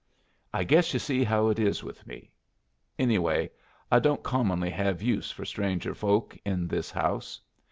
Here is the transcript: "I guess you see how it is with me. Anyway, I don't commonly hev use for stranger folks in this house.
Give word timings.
"I 0.51 0.63
guess 0.63 0.93
you 0.93 0.99
see 0.99 1.23
how 1.23 1.49
it 1.49 1.59
is 1.59 1.83
with 1.83 2.07
me. 2.07 2.31
Anyway, 2.97 3.51
I 3.91 3.99
don't 3.99 4.23
commonly 4.23 4.71
hev 4.71 4.99
use 5.03 5.29
for 5.29 5.45
stranger 5.45 5.93
folks 5.93 6.39
in 6.43 6.67
this 6.67 6.89
house. 6.89 7.39